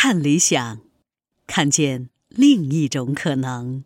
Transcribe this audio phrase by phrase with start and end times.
[0.00, 0.78] 看理想，
[1.48, 3.82] 看见另一种可能。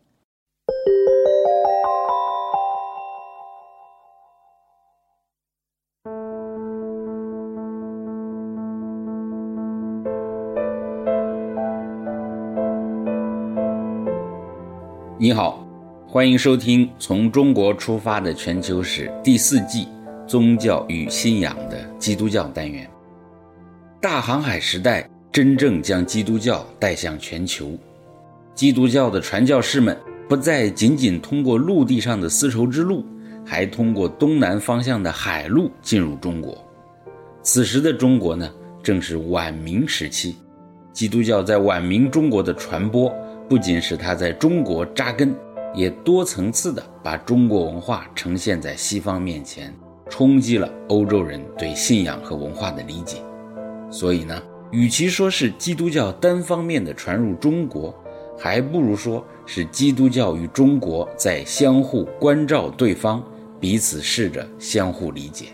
[15.17, 15.65] 你好，
[16.07, 19.87] 欢迎收听《从中国出发的全球史》第四季
[20.29, 22.87] “宗教与信仰”的基督教单元。
[23.99, 27.75] 大航海时代真正将基督教带向全球，
[28.53, 29.97] 基督教的传教士们
[30.29, 33.03] 不再仅仅通过陆地上的丝绸之路，
[33.43, 36.55] 还通过东南方向的海路进入中国。
[37.41, 38.47] 此时的中国呢，
[38.83, 40.35] 正是晚明时期，
[40.93, 43.11] 基督教在晚明中国的传播。
[43.49, 45.35] 不仅使他在中国扎根，
[45.73, 49.73] 也多层次地把中国文化呈现在西方面前，
[50.07, 53.17] 冲击了欧洲人对信仰和文化的理解。
[53.89, 54.41] 所以呢，
[54.73, 57.93] 与其说是基督教单方面的传入中国，
[58.37, 63.23] 还不如说是基督教与中国在相互关照对方，
[63.59, 65.45] 彼此试着相互理解。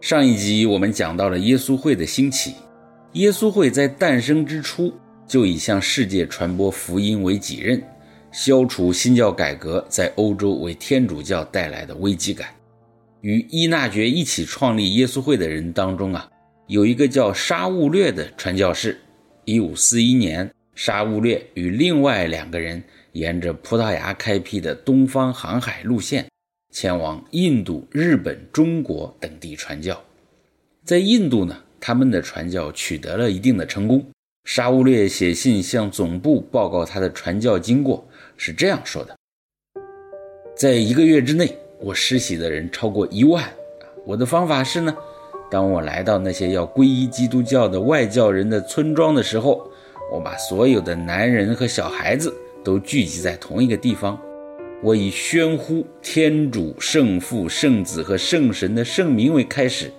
[0.00, 2.54] 上一集我们讲到了耶稣会的兴起，
[3.14, 4.94] 耶稣会在诞生之初。
[5.26, 7.82] 就以向世界传播福音为己任，
[8.32, 12.48] 消除新教改革在欧洲为天主教带来的危机感。
[13.20, 16.26] 与伊纳爵一起创立耶稣会的人当中啊，
[16.68, 18.98] 有一个叫沙勿略的传教士。
[19.46, 26.26] 一五四一年，沙勿略与另外两个人沿着葡萄牙开辟的东方航海路线，
[26.70, 29.98] 前往印度、日本、中国等地传教。
[30.84, 34.04] 在印度呢，他们的传教取得了一定的成功。
[34.44, 39.16] 沙乌略写信向总部报告他的传教经过，是这样说的：
[40.54, 43.42] 在一个月之内，我施洗的人超过一万。
[44.04, 44.94] 我的方法是呢，
[45.50, 49.70] 当我来到那些要皈依基督教的外教人的村庄的时候，
[50.12, 54.20] 我把所有的男人和小孩子都聚集在同一个地方，
[54.82, 59.90] 我以宣呼天主、圣父、圣子和圣神的圣名为开始，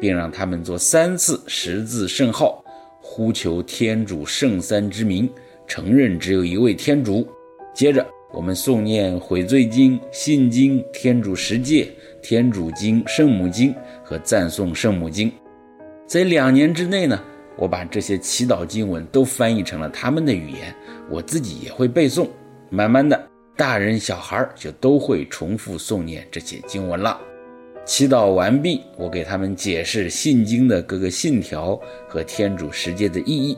[0.00, 2.64] 并让他们做三次十字圣号。
[3.06, 5.30] 呼求天主圣三之名，
[5.66, 7.28] 承认只有一位天主。
[7.74, 11.88] 接着，我们诵念悔罪经、信经、天主十诫、
[12.20, 13.72] 天主经、圣母经
[14.02, 15.30] 和赞颂圣母经。
[16.04, 17.22] 在两年之内呢，
[17.56, 20.74] 我把这些祈祷经文都翻译成了他们的语言，
[21.08, 22.28] 我自己也会背诵。
[22.70, 27.20] 慢慢的，大人小孩就都会重复诵念这些经文了。
[27.84, 31.78] 祈祷完毕，我给他们解释信经的各个信条
[32.08, 33.56] 和天主世界的意义，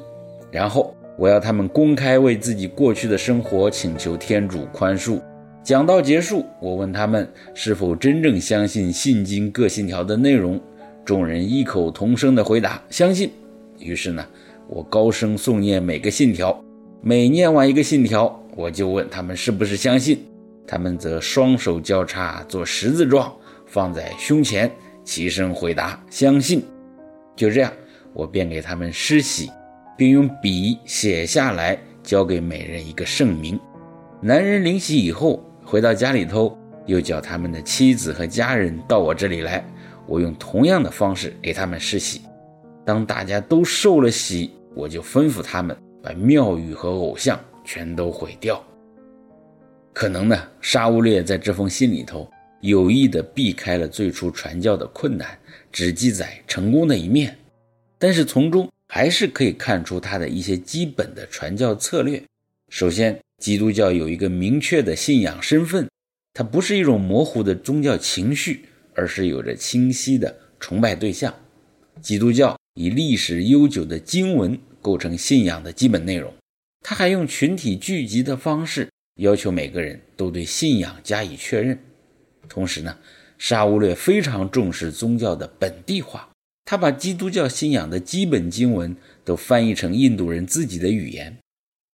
[0.51, 5.21] 然后我要他们公开为自己过去的生活请求天主宽恕。
[5.63, 10.61] 讲到结束，我问他们是否真正相信信经各信条的内容，
[11.05, 13.31] 众人异口同声地回答相信。
[13.79, 14.25] 于是呢，
[14.69, 16.63] 我高声诵念每个信条，
[17.03, 20.19] 每念完一个信条，我就问他们是不是相信，
[20.67, 23.33] 他们则双手交叉做十字状。
[23.67, 24.71] 放在胸前，
[25.03, 26.63] 齐声回答：“相信。”
[27.35, 27.73] 就这样，
[28.13, 29.51] 我便给他们施洗，
[29.97, 33.59] 并用笔写下来，交给每人一个圣名。
[34.21, 39.65] 男人领洗以后，回到家里头，又叫他们的妻子和家人到我这里来，
[40.07, 42.23] 我用同样的方式给他们施洗。
[42.85, 48.63] 当大家都受了洗，我就吩咐他们把庙宇和偶像全都毁掉。
[49.93, 52.29] 可能呢，沙乌略在这封信里头。
[52.63, 55.39] 有意地避开了最初传教的困难，
[55.71, 57.37] 只记载成功的一面，
[57.99, 62.23] 但是从中还是可以看出他的一些基本的传教策略。
[62.71, 65.87] 首先，基督教有一个明确的信仰身份，
[66.33, 68.65] 它不是一种模糊的宗教情绪，
[68.95, 71.35] 而是有着清晰的崇拜对象。
[72.01, 76.33] 基督教以历史悠久的经文构成信仰的基本内容，
[76.81, 78.89] 他还用群体聚集的方式
[79.21, 81.79] 要求每个人都对信仰加以确认。
[82.49, 82.97] 同时呢，
[83.37, 86.31] 沙乌略非常重视宗教的本地化，
[86.67, 88.95] 他把基督教信仰的基本经文
[89.25, 91.39] 都翻译成印度人自己的语言。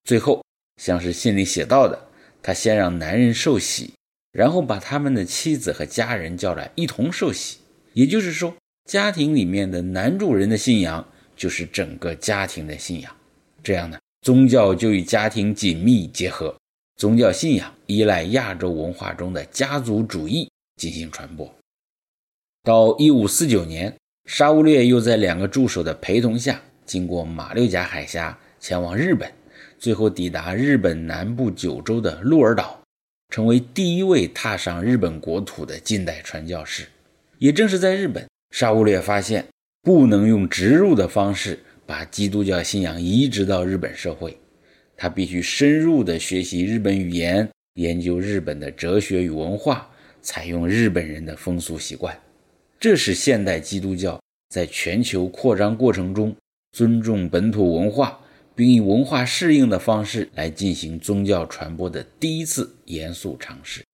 [0.04, 0.42] 最后，
[0.82, 2.08] 像是信里写到的，
[2.42, 3.92] 他先让男人受洗，
[4.32, 7.58] 然后把他们的妻子和家人叫来一同受洗。
[7.92, 8.56] 也就是说，
[8.90, 11.06] 家庭里面的男主人的信仰
[11.36, 13.14] 就是整个家庭的信仰。
[13.62, 16.56] 这样呢，宗教就与家庭紧密结合。
[16.96, 21.54] 宗教信仰依赖亚洲文化中的家族主义进行传播。
[22.62, 29.30] 到一五四九年，沙乌略又在两个助手的陪同下，经过马六甲海峡前往日本，
[29.78, 32.80] 最后抵达日本南部九州的鹿儿岛，
[33.30, 36.86] 成为第一位踏上日本国土的近代传教士。
[37.38, 39.44] 也正是在日本，沙乌略发现
[39.82, 44.38] 不能用植入的方式把基督教信仰移植到日本社会，
[44.96, 49.90] 他必须深入地学习日本语言，研究日本的哲学与文化，
[50.22, 52.16] 采用日本人的风俗习惯。
[52.82, 56.34] 这是现代基督教在全球扩张过程中
[56.72, 58.18] 尊重本土文化，
[58.56, 63.84] 并以文化适应的方式来进行宗教传播的第一次严肃尝试。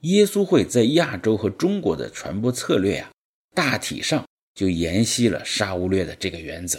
[0.00, 3.10] 耶稣会在亚洲和中国的传播策略呀，
[3.54, 4.24] 大体上
[4.54, 6.78] 就沿袭了沙乌略的这个原则。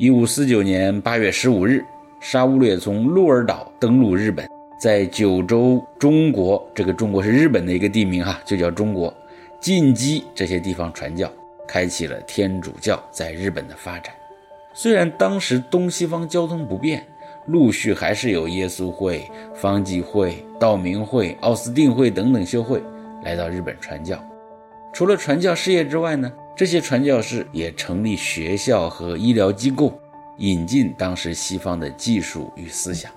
[0.00, 1.80] 一五四九年八月十五日，
[2.20, 4.48] 沙乌略从鹿儿岛登陆日本，
[4.82, 9.16] 在九州中国这个中国是日本的一个地名哈，就叫中国，
[9.62, 11.32] 进击这些地方传教，
[11.66, 14.12] 开启了天主教在日本的发展。
[14.74, 17.02] 虽然当时东西方交通不便。
[17.46, 22.80] 陆续还是有耶稣会、方济会、道明会、奥斯定会等等修会
[23.24, 24.16] 来到日本传教。
[24.92, 29.92] 除了传教事业之外呢，这些传教士也成立学校和医疗机构，
[30.38, 33.10] 引进当时西方的技术与思想。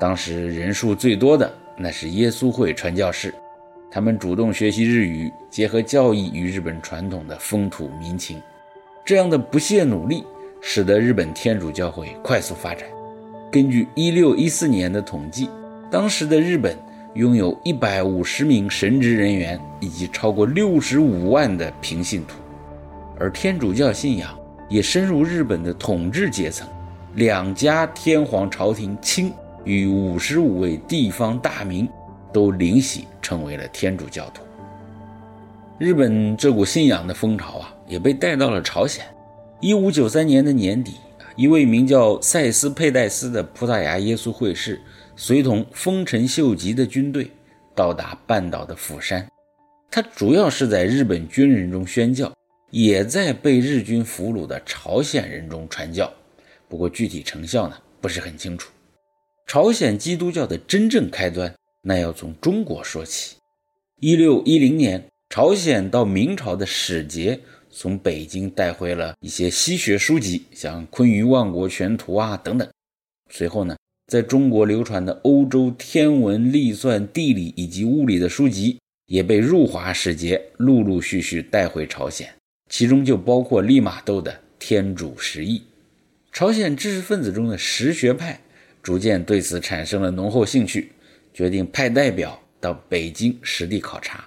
[0.00, 3.32] 当时人数最多的那是耶稣会传教士，
[3.94, 8.42] 他们主动学习日语，结合教义与日本传统的风土民情。
[9.04, 10.24] 这样的不懈努力，
[10.60, 12.88] 使得日本天主教会快速发展。
[13.52, 15.48] 根据一六一四年的统计，
[15.92, 16.76] 当时的日本
[17.14, 22.34] 拥有一百五十名神职人员以及超过六十五万的平信徒，
[23.20, 24.36] 而天主教信仰
[24.68, 26.66] 也深入日本的统治阶层，
[27.14, 29.32] 两家天皇朝廷卿
[29.62, 31.88] 与五十五位地方大名
[32.34, 34.42] 都灵洗成为了天主教徒。
[35.78, 39.06] 日本这股信仰的风潮啊，也被带到了朝鲜。
[39.60, 40.96] 一五九三年的年底。
[41.36, 44.80] 一位名叫塞斯佩戴斯的葡萄牙耶稣会士，
[45.16, 47.28] 随同丰臣秀吉的军队
[47.74, 49.26] 到达半岛的釜山。
[49.90, 52.32] 他主要是在日本军人中宣教，
[52.70, 56.08] 也在被日军俘虏的朝鲜人中传教。
[56.68, 58.70] 不过具体成效呢，不是很清楚。
[59.44, 61.52] 朝鲜基督教的真正开端，
[61.84, 63.36] 那要从中国说起。
[64.00, 67.38] 一六一零年，朝鲜到明朝的使节。
[67.76, 72.68] 从北京带回了一些西学书籍，像《坤舆万国全图》啊等等。
[73.30, 73.76] 随后呢，
[74.06, 82.32] 在中国流传的欧洲天文、历算、地理以及物理的书籍，也被入华使节陆陆续续带回朝鲜，
[82.70, 84.30] 其中就包括利玛窦的
[84.60, 85.58] 《天主十义》。
[86.30, 88.40] 朝鲜知识分子中的实学派
[88.84, 90.92] 逐渐对此产生了浓厚兴趣，
[91.34, 94.26] 决定派代表到北京实地考察。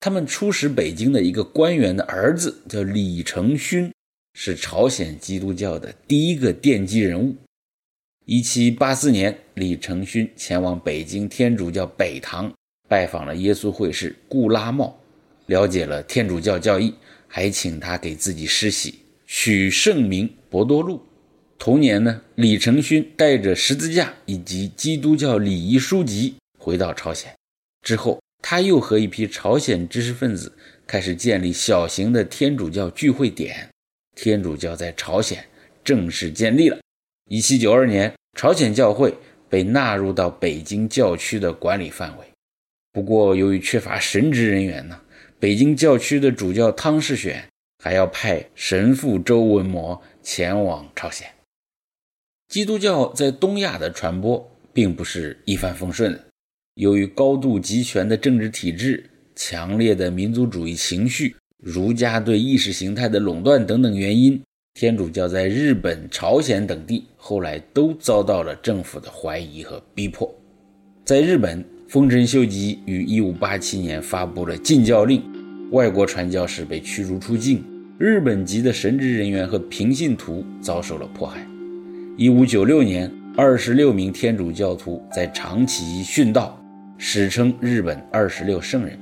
[0.00, 3.92] 他们出使北京的一个官员的儿子叫李承勋，
[4.34, 7.34] 是朝鲜基督教的第一个奠基人物。
[8.24, 12.52] 一七八四年，李承勋前往北京天主教北堂
[12.88, 14.98] 拜访了耶稣会士顾拉茂，
[15.46, 16.92] 了解了天主教教义，
[17.28, 18.94] 还请他给自己施洗，
[19.26, 21.00] 取圣名博多禄。
[21.58, 26.34] 同年呢，李承勋带着十字架以及基督教礼仪书籍
[26.66, 27.32] 回到朝鲜，
[27.82, 28.18] 之后。
[28.42, 30.52] 他又和一批朝鲜知识分子
[30.86, 33.68] 开始建立小型的天主教聚会点，
[34.14, 35.44] 天主教在朝鲜
[35.82, 36.78] 正式建立了。
[37.28, 39.12] 一七九二年，朝鲜教会
[39.48, 42.24] 被纳入到北京教区的管理范围。
[42.92, 45.00] 不过，由于缺乏神职人员呢，
[45.40, 47.48] 北京教区的主教汤世选
[47.82, 51.26] 还要派神父周文模前往朝鲜。
[52.46, 56.25] 基督教在东亚的传播并不是一帆风顺的。
[56.76, 59.02] 由于高度集权的政治体制、
[59.34, 64.38] 强烈的民族主义情绪、儒家对意识形态的垄断等等原因，
[64.74, 70.30] 天主教在日本、朝鲜等地后来都遭到了政府的怀疑和逼迫。
[71.02, 75.22] 在日本，丰臣秀吉于1587年发布了禁教令，
[75.70, 77.64] 外国传教士被驱逐出境，
[77.98, 81.40] 日本籍的神职人员和平信徒遭受了迫害。
[82.18, 86.62] 1596年，二十六名天主教徒在长崎殉道。
[86.98, 88.98] 史称日本二十六圣人，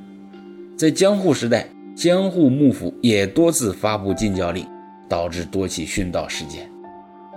[0.76, 4.66] 在江户时代，江户幕府也多次发布禁教令，
[5.08, 6.68] 导致多起殉道事件。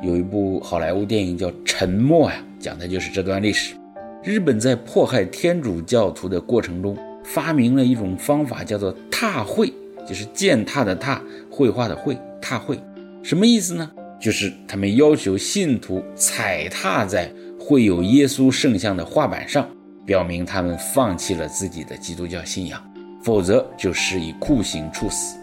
[0.01, 3.75] 有一部好莱坞电影叫《沉默》呀，讲的就是这段历史。
[4.23, 9.71] 日本在迫害天主教徒的过程中，发明了一种方法，叫做踏绘，
[10.07, 11.21] 就是践踏的踏，
[11.51, 12.79] 绘画的绘，踏绘。
[13.21, 13.91] 什么意思呢？
[14.19, 19.67] 就是他们要求信徒踩踏在绘有耶稣圣像的画板上。
[20.07, 22.81] 表明他们放弃了自己的基督教信仰，
[23.21, 25.37] 否则就施以酷刑处死。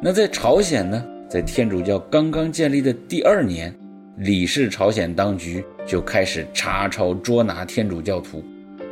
[0.00, 1.04] 那在朝鲜呢？
[1.28, 3.74] 在天主教刚刚建立的第二年，
[4.18, 8.44] 李氏朝鲜当局就开始查抄捉拿天主教徒，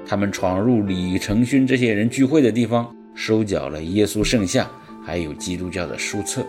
[0.04, 4.68] 他们闯入李承勋这些人聚会的地方，收缴了耶稣圣像，
[5.04, 6.44] 还有基督教的书册。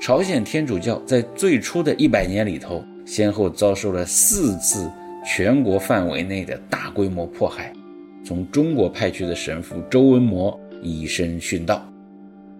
[0.00, 4.90] 朝鲜天主教在最初的一百年里头，先后遭受了四次
[5.24, 7.72] 全国范围内的大规模迫害。
[8.24, 11.88] 从中国派去的神父周文模以身殉道。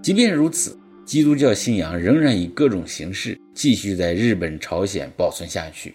[0.03, 0.77] 即便如此，
[1.07, 5.95] 基督教信仰仍然以各种形式继续在日本、朝鲜保存下去。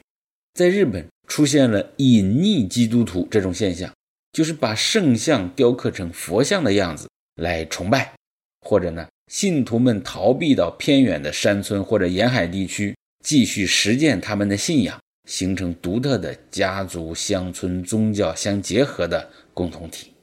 [0.54, 3.92] 在日本出现了隐匿基督徒这种现象，
[4.32, 7.10] 就是把圣像雕刻成佛像的样子
[7.42, 8.14] 来崇拜，
[8.62, 12.96] 或者呢，信徒们逃避到偏远的山村或者沿海地区，
[13.26, 14.98] 继续实践他们的信仰，
[15.28, 20.14] 形成独特的家族、乡村宗教相结合的共同体。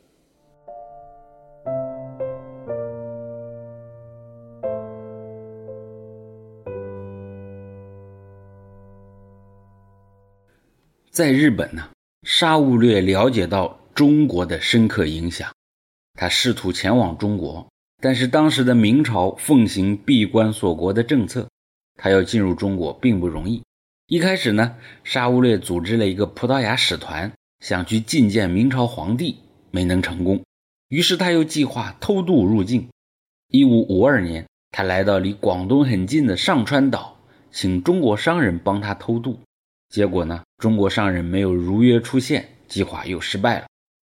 [11.11, 11.91] 在日本呢，
[12.23, 15.49] 沙悟略了解到中国的深刻影响，
[16.15, 17.65] 他试图前往中国，
[18.03, 21.47] 但是当时的明朝奉行闭关锁国的政策，
[21.97, 23.63] 他要进入中国并不容易。
[24.07, 29.39] 一开始呢，沙乌略组织了一个葡萄牙使团，想去觐见明朝皇帝，
[29.71, 30.43] 没能成功。
[30.91, 32.87] 于是他又计划偷渡入境。
[33.49, 37.19] 一五五二年，他来到离广东很近的上川岛，
[37.51, 39.41] 请中国商人帮他偷渡。
[39.89, 40.43] 结果呢？
[40.59, 43.67] 中国商人没有如约出现，计划又失败了。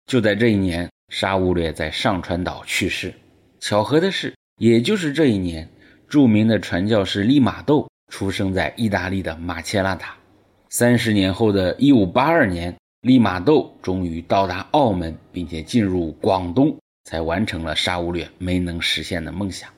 [0.06, 3.12] 就在这一年，沙乌略在上川岛去世。
[3.58, 5.68] 巧合的是，也就是这一年，
[6.08, 10.14] 著名的传教士利玛窦出生在意大利的马切拉塔。
[10.68, 19.70] 三十年后的一五八二年，利玛窦终于到达澳门，并且进入广东，才完成了沙乌略没能实现的梦想。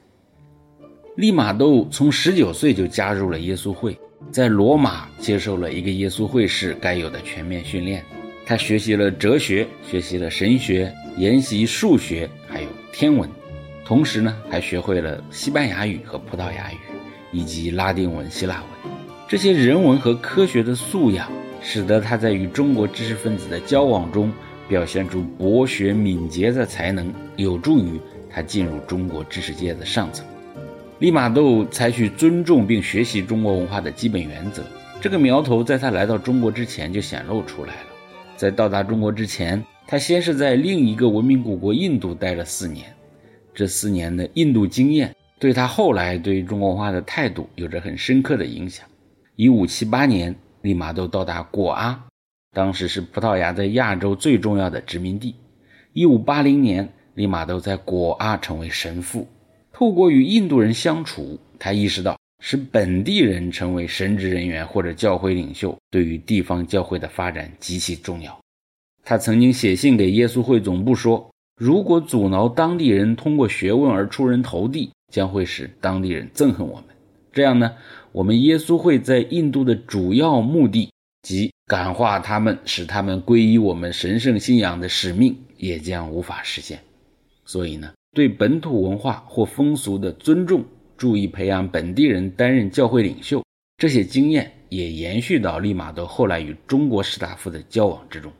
[1.16, 3.96] 利玛窦从十九岁就加入了耶稣会。
[4.30, 8.04] 在罗马接受了一个耶稣会士该有的全面训练，
[8.46, 13.28] 他学习了哲学，学习了神学，研习数学，还有天文，
[13.84, 16.76] 同时呢，还学会了西班牙语和葡萄牙语，
[17.32, 18.92] 以及拉丁文、希腊文。
[19.26, 21.28] 这些人文和科学的素养，
[21.60, 24.30] 使得他在与中国知识分子的交往中
[24.68, 27.98] 表现出博学敏捷的才能，有助于
[28.30, 30.24] 他进入中国知识界的上层。
[30.98, 34.62] 利玛窦采取尊重并学习中国文化的基本原则，
[35.00, 37.88] 这个苗头在他来到中国之前就显露出来了。
[38.36, 42.86] 在到达中国之前，他先是在另一个文明古国印度待了四年，
[43.54, 48.86] 这四年的印度经验对他后来对中国文化的态度有着很深刻的影响。
[49.34, 52.00] 一五七八年，利玛窦到达果阿，
[52.52, 55.34] 当时是葡萄牙在亚洲最重要的殖民地。
[55.94, 59.26] 一五八零年，利玛窦在果阿成为神父。
[59.72, 68.38] 透过与印度人相处，他意识到使本地人成为神职人员或者教会领袖，对于地方教会的发展极其重要。
[69.02, 76.86] 他曾经写信给耶稣会总部说：“如果阻挠当地人通过学问而出人头地，将会使当地人憎恨我们。
[77.32, 77.70] 这样呢，
[78.10, 80.90] 我们耶稣会在印度的主要目的
[81.22, 86.80] 即感化他们，使他们皈依我们神圣信仰的使命，也将无法实现。
[87.44, 90.62] 所以呢。”对本土文化或风俗的尊重，
[90.98, 93.42] 注意培养本地人担任教会领袖，
[93.78, 98.30] 这些经验也延续到利玛窦后来与中国士大夫的交往之中。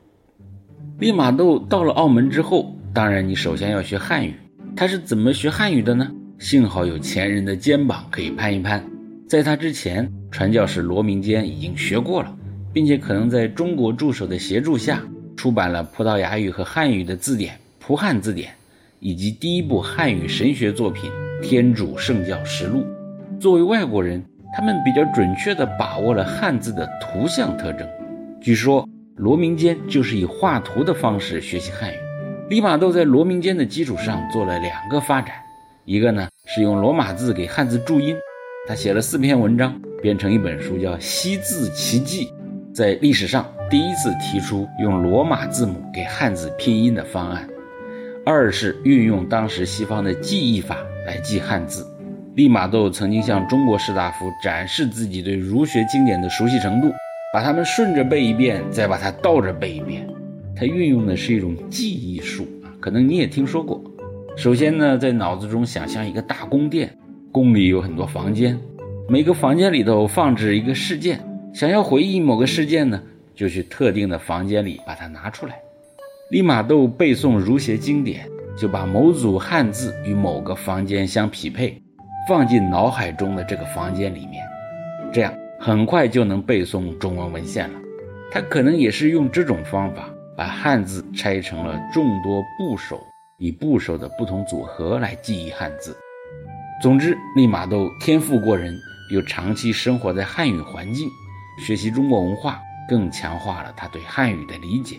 [0.98, 4.34] 利玛窦到了澳门之后，当然你首先要学汉语。
[4.76, 6.12] 他是怎么学汉语的呢？
[6.42, 8.84] 幸好有前人的肩膀可以攀一攀。
[9.28, 12.36] 在他之前，传教士罗明坚已经学过了，
[12.72, 15.00] 并且可能在中国助手的协助下，
[15.36, 18.50] 出版了葡萄牙语和汉语的字典《葡汉字典》。
[18.98, 21.08] 以及第一部汉语神学作品
[21.40, 22.80] 《天主圣教实录》，
[23.40, 24.20] 作为外国人，
[24.56, 27.88] 他们比较准确地把握了汉字的图像特征。
[28.40, 31.96] 据说罗明坚就是以画图的方式学习汉语。
[32.50, 35.36] 利玛窦在罗明坚的基础上做了两个发展，
[35.84, 38.14] 一个呢是用罗马字给汉字注音，
[38.68, 42.26] 他写了四篇文章，编成一本书，叫《西字奇迹》，
[42.72, 47.48] 在历史上第一次提出用罗马字母给汉字拼音的方案。
[48.24, 51.84] 二是运用当时西方的记忆法来记汉字。
[52.36, 56.92] 利玛窦曾经向中国士大夫展示自己对儒学经典的熟悉程度，
[57.34, 60.08] 把它们顺着背一遍，再把它倒着背一遍。
[60.54, 63.82] 他运用的是一种记忆术啊，可能你也听说过。
[64.34, 66.96] 首先呢，在脑子中想象一个大宫殿，
[67.30, 68.58] 宫里有很多房间，
[69.08, 71.20] 每个房间里头放置一个事件。
[71.52, 73.00] 想要回忆某个事件呢，
[73.34, 75.60] 就去特定的房间里把它拿出来。
[76.30, 81.80] 利玛窦背诵儒学经典，就把某组汉字与某个房间相匹配，
[82.26, 84.42] 放进脑海中的这个房间里面，
[85.12, 87.78] 这样很快就能背诵中文文献了。
[88.30, 92.98] 他可能也是用这种方法，把汉字拆成了众多部首，
[93.42, 95.96] 以部首的不同组合来记忆汉字。
[96.80, 98.80] 总之，利玛窦天赋过人，
[99.10, 101.08] 又长期生活在汉语环境，
[101.58, 104.98] 学习中国文化，更强化了他对汉语的理解。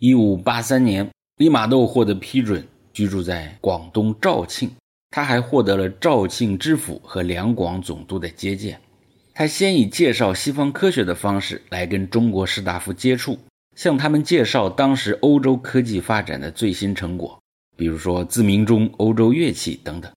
[0.00, 4.68] 一五八三年，利玛窦获得批准，居住在广东肇庆。
[5.10, 8.76] 他还获得了肇庆知府和两广总督的接见。
[9.38, 13.38] 他先以介绍西方科学的方式来跟中国士大夫接触，
[13.76, 17.40] 向他们介绍当时欧洲科技发展的最新成果，
[17.76, 20.10] 比如说自鸣钟、欧洲乐器等等。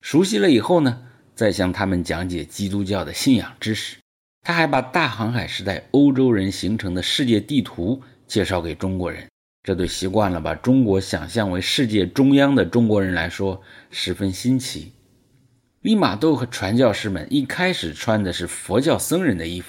[0.00, 1.02] 熟悉了以后呢，
[1.34, 3.98] 再向他们讲解基督教的信仰知识。
[4.40, 8.00] 他还把大航海时代欧洲人形成的世界地图。
[8.26, 9.28] 介绍给中国人，
[9.62, 13.60] 这对习惯了把中国想象为世界中央的中国人来说
[13.90, 14.92] 十分新奇。
[15.82, 19.66] 利玛窦和传教士们一开始穿的是佛教僧人的衣服，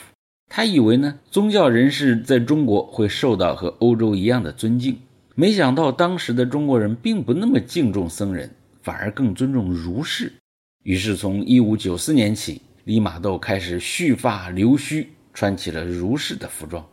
[0.48, 4.96] 他以为呢宗教人士在中国会受到和欧洲一样的尊敬，
[5.34, 8.51] 没想到当时的中国人并不那么敬重僧人，
[8.84, 10.32] 反而更尊重儒士。
[10.84, 16.86] 于是从一五九四年起，利玛窦开始蓄发留须，穿起了儒士的服装。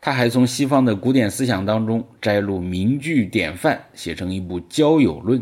[0.00, 5.40] 他还从西方的古典思想当中摘录名句典范，写成一部《交友论》，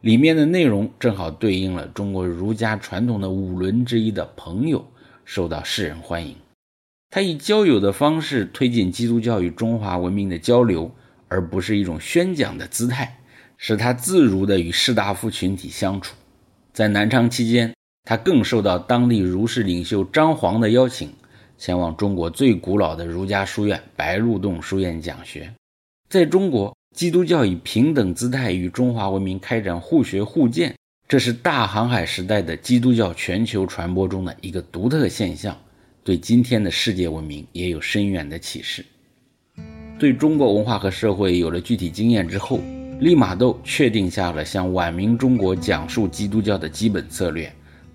[0.00, 4.84] 里面的内容正好对应了中国儒家传统的五伦之一的朋友，
[5.24, 6.34] 受到世人欢迎。
[7.10, 10.90] 他以交友的方式推进基督教与中华文明的交流，
[11.28, 13.18] 而不是一种宣讲的姿态，
[13.58, 16.14] 使他自如地与士大夫群体相处。
[16.72, 21.12] 在南昌期间，他更受到当地儒士领袖张煌的邀请。
[21.58, 25.52] 前往中国最古老的儒家书院白鹿洞书院讲学。
[26.08, 30.74] 在中国，基督教以平等姿态与中华文明开展互学互鉴，
[31.08, 35.56] 这是大航海时代的基督教全球传播中的一个独特现象，
[36.02, 38.84] 对今天的世界文明也有深远的启示。
[40.00, 42.60] 对中国文化和社会有了具体经验之后，
[42.98, 47.50] 利玛窦确定下了向晚明中国讲述基督教的基本策略：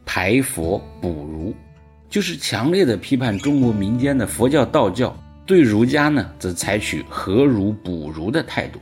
[0.06, 1.54] 排佛补儒。
[2.10, 5.16] 就是强烈的批判中国民间的佛教、道教，
[5.46, 8.80] 对儒家呢，则采取和儒补儒的态度。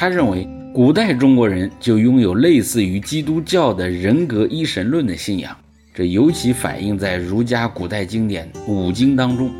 [0.00, 5.56] 他认为，古代中国人就拥有类似于基督教的人格一神论的信仰，
[5.92, 9.50] 这尤其反映在儒家古代经典五经当中。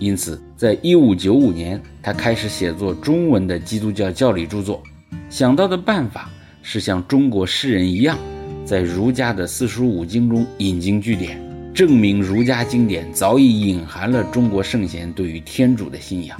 [0.00, 4.82] 因此，在一五九五年，他开始写作中文的基督教教理著作。
[5.30, 6.28] 想到的办法
[6.64, 8.18] 是像中国诗人一样，
[8.64, 11.40] 在儒家的四书五经中引经据典。
[11.72, 16.36] 证明儒家经典早已隐含了中国圣贤对于天主的信仰，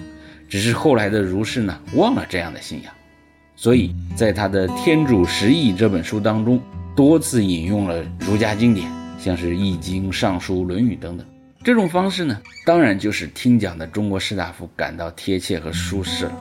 [0.48, 2.92] 只是后来的儒士呢忘了这样的信仰，
[3.56, 6.60] 所以在他的《天主十义》这本书当中，
[6.94, 8.86] 多次引用了儒家经典，
[9.18, 11.26] 像是《易经》《尚书》《论语》等等。
[11.64, 16.32] 这种方式呢，当然就是听讲的中国士大夫感到贴切和舒适了。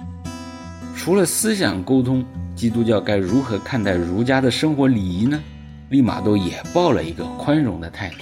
[0.94, 2.24] 除了思想沟通，
[2.54, 5.42] 基督教该如何看待儒家的生活礼仪呢？
[5.90, 8.18] 利玛窦也抱了一个宽容的态度。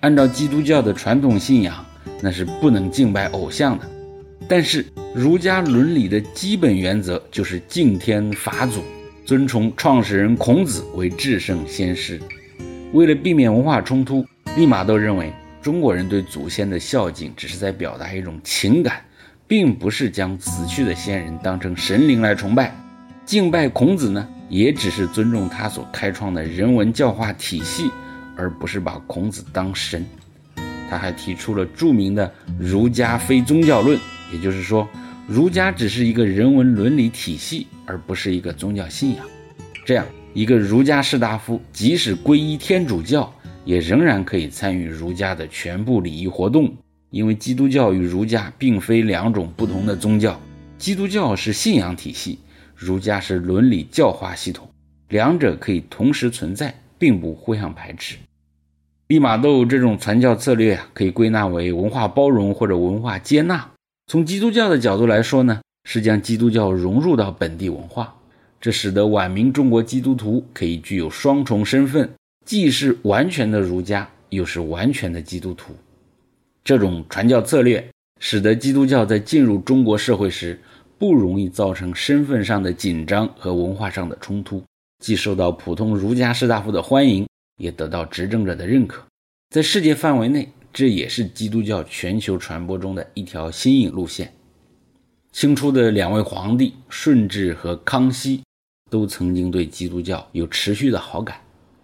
[0.00, 1.84] 按照基督教的传统信仰，
[2.22, 3.84] 那是不能敬拜偶像的。
[4.50, 4.84] 但是
[5.14, 8.82] 儒家伦理的基本原则就是敬天法祖，
[9.24, 12.20] 尊崇创始人孔子为至圣先师。
[12.92, 15.32] 为了避免文化冲突，利玛窦认为
[15.62, 19.00] 中国人对祖先的孝敬只是在表达一种情感，
[19.46, 22.74] 并不是将死去的先人当成神灵来崇拜。
[23.24, 27.88] 敬拜孔子呢，也只是尊重他所开创的人文教化体系。
[28.36, 30.04] 而不是把孔子当神，
[30.88, 34.00] 他还提出了著名的儒家非宗教论，
[34.32, 34.88] 也就是说，
[35.26, 39.26] 儒家只是一个人文伦理体系，而不是一个宗教信仰。
[39.84, 43.32] 这样，一个儒家士大夫即使皈依天主教，
[43.64, 46.72] 也仍然可以参与儒家的全部礼仪活动，
[47.10, 50.38] 因为基督教与儒家并非两种不同的宗教，
[50.78, 52.38] 基督教是信仰体系，
[52.76, 54.68] 儒家是伦理教化系统，
[55.08, 58.16] 两者可以同时存在，并不互相排斥。
[59.08, 63.68] 利玛窦这种传教策略啊，可以归纳为文化包容或者文化接纳。
[64.10, 68.12] 从基督教的角度来说呢，是将基督教融入到本地文化，
[68.60, 72.10] 这使得晚明中国基督徒可以具有双重身份，
[72.44, 75.72] 既是完全的儒家，又是完全的基督徒。
[76.64, 80.58] 这种传教策略使得基督教在进入中国社会时，
[80.98, 84.60] 不容易造成身份上的紧张和文化上的冲突，
[84.98, 87.24] 既受到普通儒家士大夫的欢迎。
[87.58, 89.04] 也得到执政者的认可，
[89.50, 94.32] 在世界范围内，这也是基督教全球传播中的一条新颖路线。
[95.32, 98.42] 清初的两位皇帝顺治和康熙
[98.90, 101.40] 都曾经对基督教有持续的好感，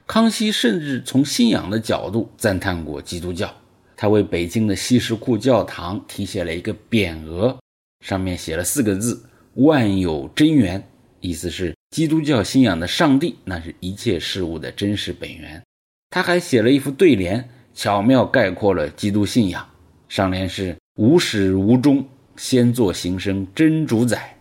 [0.06, 3.54] 康熙甚至从信仰的角度赞叹过基督教，
[3.96, 7.56] 他为北京的西什库教堂题写了一个匾额，
[8.04, 10.82] 上面写了四个字“万有真源”，
[11.20, 15.62] 意思是基督教信仰的上帝，那是一切事物的真实本源。
[16.10, 19.64] 他还写了一副对联，巧妙概括了基督信仰。
[20.08, 22.02] 上联是“无始无终，
[22.36, 24.34] 先作形生真主宰”，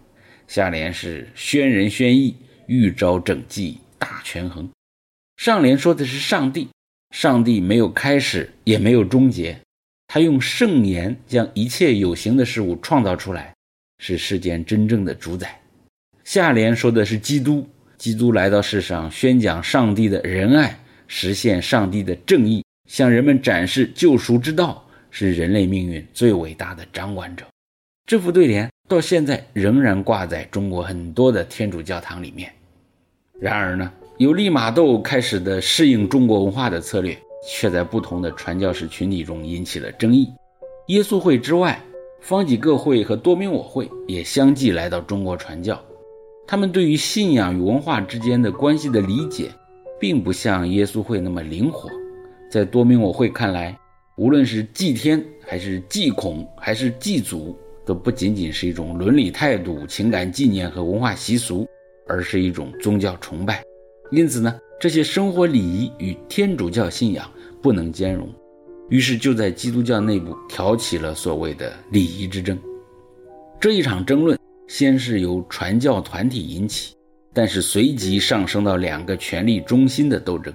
[0.48, 2.34] 下联是“宣仁宣义，
[2.66, 4.70] 欲昭整纪大权衡”。
[5.36, 6.70] 上联说的是上帝，
[7.14, 9.60] 上帝没有开始，也没有终结，
[10.08, 13.54] 他用圣言将一切有形的事物创造出来，
[14.00, 15.60] 是世间真正的主宰。
[16.24, 17.68] 下联说的是基督，
[17.98, 20.80] 基督来到世上，宣讲上帝的仁爱。
[21.08, 27.46] 实现上帝的正义，向人们展示救赎之道，是人类命运最伟大的掌管者。
[28.06, 32.52] 这副对联到现在仍然挂在中国很多的天主教堂里面。
[33.40, 37.18] 然而呢，由利玛窦开始的适应中国文化的策略，
[37.50, 40.32] 却在不同的传教士群体中引起了争议。
[40.88, 41.82] 耶稣会之外，
[42.22, 45.84] 方济各会和多明我会也相继来到中国传教。
[46.48, 49.50] 他们对于信仰与文化之间的关系的理解。
[49.98, 51.90] 并不像耶稣会那么灵活，
[52.50, 53.78] 在多明我会看来，
[54.18, 61.68] 无论是祭天还是祭孔还是祭祖，都不仅仅是一种伦理态度、情感纪念和文化习俗，
[62.08, 63.64] 而是一种宗教崇拜。
[64.12, 67.30] 因此呢，这些生活礼仪与天主教信仰
[67.62, 68.30] 不能兼容，
[68.90, 72.58] 于是就在基督教内部挑起了所谓的礼仪之争。
[73.60, 76.94] 这一场争论先是由传教团体引起。
[77.38, 80.54] 但是随即上升到两个权力中心的斗争。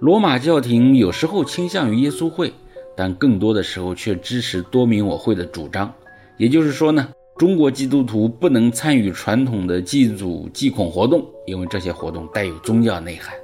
[0.00, 2.52] 罗马教廷有时候倾向于耶稣会，
[2.96, 5.92] 但更多的时候却支持多明我会的主张。
[6.36, 13.34] 也就是说呢，中国基督徒不能参与传统的祭祖祭孔活动，因为这些活动带有宗教内涵。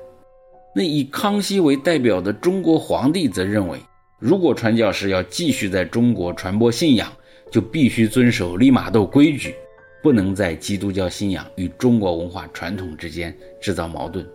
[0.74, 3.78] 那以康熙为代表的中国皇帝则认为，
[4.18, 7.10] 如果传教士要继续在中国传播信仰，
[7.50, 9.54] 就必须遵守利玛窦规矩。
[10.02, 14.26] 不能在基督教信仰与中国文化传统之间制造矛盾。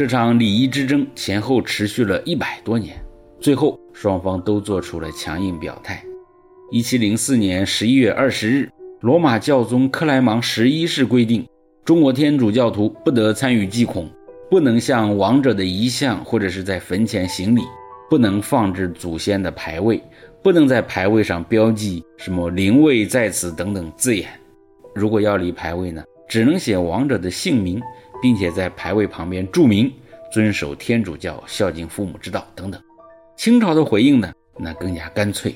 [0.00, 2.96] 这场礼仪之争前后持续了一百多年，
[3.38, 6.02] 最后双方都做出了强硬表态。
[6.70, 11.46] 一七零四年十一月二十日，罗马教宗克莱芒十一世规定，
[11.84, 14.08] 中国天主教徒不得参与祭孔，
[14.50, 17.60] 不能向亡者的遗像或者是在坟前行礼，
[18.08, 20.02] 不能放置祖先的牌位，
[20.42, 24.30] 不能在牌位上标记什么灵位在此等等字眼。
[24.94, 27.78] 如果要立牌位呢，只能写亡者的姓名，
[28.22, 29.92] 并且在牌位旁边注明
[30.32, 32.80] 遵守天主教、孝敬父母之道等等。
[33.36, 35.54] 清朝的回应呢，那更加干脆，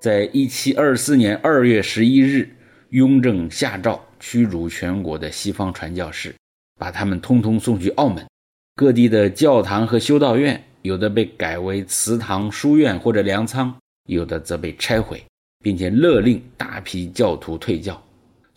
[0.00, 2.48] 在一七二四年二月十一日，
[2.90, 6.34] 雍正下诏驱逐全国的西方传教士，
[6.78, 8.24] 把他们通通送去澳门。
[8.76, 13.74] 各地的教堂和修道院，有的被改为祠堂、书院或者粮仓，
[14.08, 15.24] 有的则被拆毁，
[15.64, 18.00] 并且勒令大批教徒退教。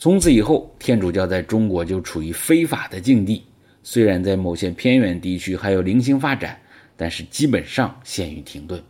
[0.01, 3.43] 从此以后，天主教在中国就处于非法的境地。
[3.83, 6.57] 虽然在某些偏远地区还有零星发展，
[6.95, 8.81] 但是基本上陷于停顿。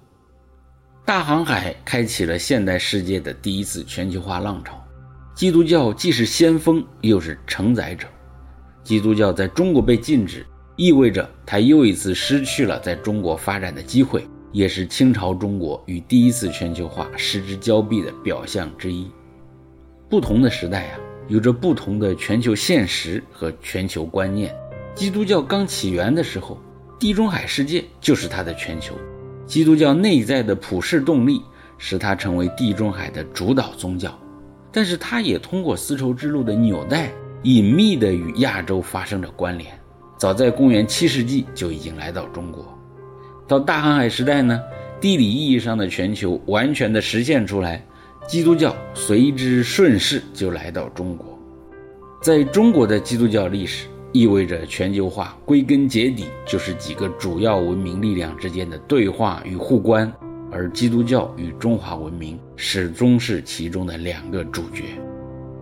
[1.03, 4.79] 大航海开启了现代世界的第一次全球化浪潮。
[5.33, 8.07] 基督教既是先锋，又是承载者。
[8.83, 10.45] 基督教在中国被禁止，
[10.75, 19.09] 意味着它又一次失去了在中国发展的机会，也是清朝中国与第一次全球化失之交臂的表象之一。
[20.09, 24.51] 不同的时代啊，有着不同的全球现实和全球观念。
[24.95, 26.59] 基督教刚起源的时候，
[26.97, 28.95] 地中海世界就是它的全球。
[29.45, 31.39] 基督教内在的普世动力
[31.77, 34.17] 使它成为地中海的主导宗教，
[34.71, 37.11] 但是它也通过丝绸之路的纽带，
[37.43, 39.71] 隐秘地与亚洲发生着关联。
[40.17, 42.65] 早在公元七世纪就已经来到中国。
[43.47, 44.59] 到大航海时代呢，
[44.99, 47.85] 地理意义上的全球完全的实现出来。
[48.29, 51.35] 基督教随之顺势就来到中国，
[52.21, 60.13] 在中国的基督教历史意味着全球化，归根结底就是几个主要文明力量之间的对话与互关，
[60.51, 64.83] 而基督教与中华文明始终是其中的两个主角。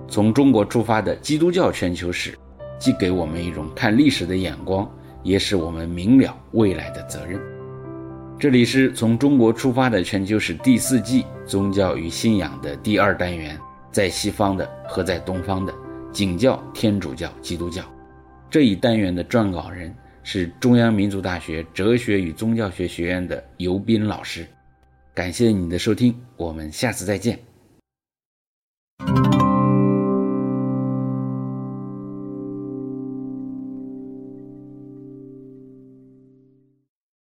[0.10, 2.38] 从中国出发的基督教全球史，
[2.78, 4.86] 既给我们一种看历史的眼光，
[5.24, 7.40] 也使我们明了未来的责任。
[8.40, 13.60] 这里是从中国出发的全球史第四季宗教与信仰的第二单元，
[13.92, 15.74] 在西方的和在东方的
[16.14, 17.84] 景教、天主教、基督教。
[18.48, 24.46] 这一单元的撰稿人是中央民族大学哲学与宗教学学院的尤斌老师。
[25.16, 27.40] 感谢你的收听，我们下次再见。